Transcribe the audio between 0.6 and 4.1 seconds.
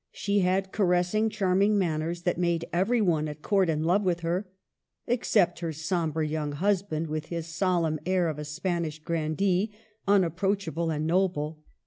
caressing, charming manners, that made every one at Court in love